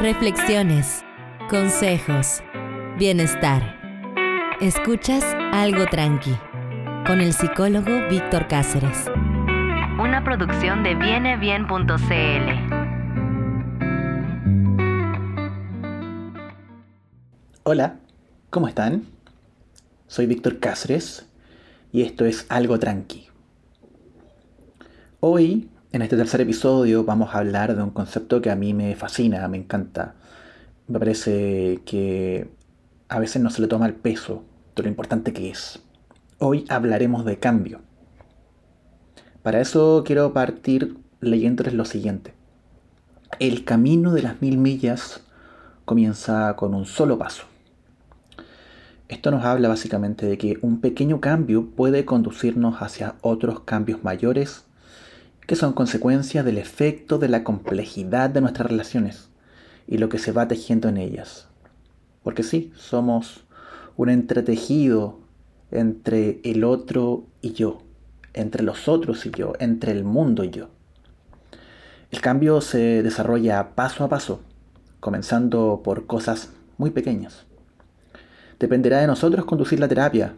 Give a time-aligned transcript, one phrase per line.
[0.00, 1.04] Reflexiones,
[1.48, 2.42] consejos,
[2.98, 3.78] bienestar.
[4.60, 6.36] Escuchas algo tranqui
[7.06, 9.06] con el psicólogo Víctor Cáceres.
[9.98, 12.74] Una producción de vienebien.cl.
[17.64, 17.96] Hola,
[18.50, 19.04] ¿cómo están?
[20.06, 21.26] Soy Víctor Cáceres
[21.92, 23.28] y esto es Algo Tranqui.
[25.20, 28.96] Hoy, en este tercer episodio, vamos a hablar de un concepto que a mí me
[28.96, 30.16] fascina, me encanta.
[30.88, 32.50] Me parece que
[33.08, 34.42] a veces no se le toma el peso
[34.74, 35.84] de lo importante que es.
[36.40, 37.80] Hoy hablaremos de cambio.
[39.44, 42.34] Para eso quiero partir leyéndoles lo siguiente.
[43.38, 45.22] El camino de las mil millas
[45.84, 47.44] comienza con un solo paso.
[49.06, 54.64] Esto nos habla básicamente de que un pequeño cambio puede conducirnos hacia otros cambios mayores
[55.46, 59.28] que son consecuencia del efecto de la complejidad de nuestras relaciones
[59.86, 61.48] y lo que se va tejiendo en ellas.
[62.22, 63.44] Porque sí, somos
[63.96, 65.20] un entretejido
[65.70, 67.82] entre el otro y yo,
[68.32, 70.68] entre los otros y yo, entre el mundo y yo.
[72.10, 74.40] El cambio se desarrolla paso a paso,
[75.00, 77.44] comenzando por cosas muy pequeñas.
[78.58, 80.34] Dependerá de nosotros conducir la terapia,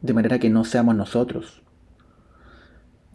[0.00, 1.62] de manera que no seamos nosotros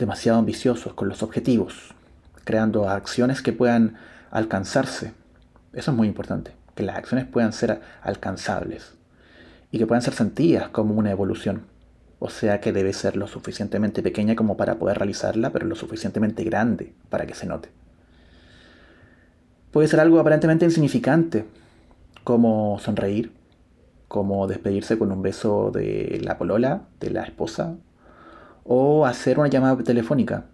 [0.03, 1.95] demasiado ambiciosos con los objetivos,
[2.43, 3.95] creando acciones que puedan
[4.31, 5.13] alcanzarse.
[5.71, 8.95] Eso es muy importante, que las acciones puedan ser alcanzables
[9.71, 11.61] y que puedan ser sentidas como una evolución.
[12.19, 16.43] O sea que debe ser lo suficientemente pequeña como para poder realizarla, pero lo suficientemente
[16.43, 17.69] grande para que se note.
[19.71, 21.45] Puede ser algo aparentemente insignificante,
[22.25, 23.31] como sonreír,
[24.09, 27.77] como despedirse con un beso de la polola, de la esposa,
[28.63, 30.45] o hacer una llamada telefónica.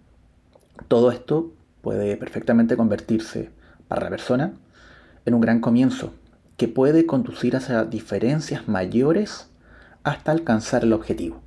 [0.88, 3.50] Todo esto puede perfectamente convertirse
[3.88, 4.52] para la persona
[5.24, 6.12] en un gran comienzo
[6.56, 9.50] que puede conducir hacia diferencias mayores
[10.02, 11.40] hasta alcanzar el objetivo.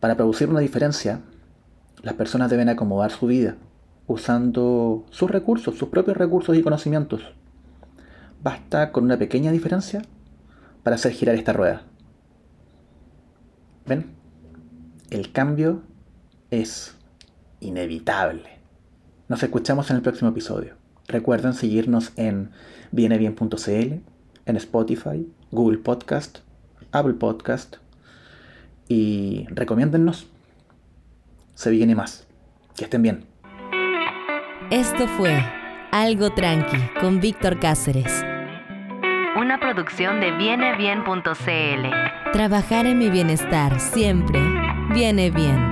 [0.00, 1.20] Para producir una diferencia,
[2.02, 3.56] las personas deben acomodar su vida
[4.06, 7.22] usando sus recursos, sus propios recursos y conocimientos.
[8.42, 10.02] Basta con una pequeña diferencia
[10.82, 11.82] para hacer girar esta rueda.
[13.86, 14.21] ¿Ven?
[15.12, 15.82] El cambio
[16.50, 16.96] es
[17.60, 18.48] inevitable.
[19.28, 20.74] Nos escuchamos en el próximo episodio.
[21.06, 22.50] Recuerden seguirnos en
[22.92, 23.94] vienebien.cl,
[24.46, 26.38] en Spotify, Google Podcast,
[26.92, 27.76] Apple Podcast
[28.88, 30.28] y recomiéndennos.
[31.56, 32.26] Se viene más.
[32.74, 33.26] Que estén bien.
[34.70, 35.38] Esto fue
[35.90, 38.31] Algo Tranqui con Víctor Cáceres.
[39.34, 42.32] Una producción de vienebien.cl.
[42.32, 44.38] Trabajar en mi bienestar siempre
[44.92, 45.71] viene bien.